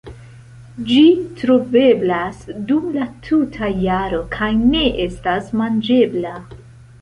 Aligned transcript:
Ĝi 0.91 1.01
troveblas 1.41 2.39
dum 2.71 2.87
la 2.95 3.05
tuta 3.27 3.69
jaro 3.83 4.23
kaj 4.37 4.49
ne 4.63 4.83
estas 5.05 5.53
manĝebla. 5.63 6.35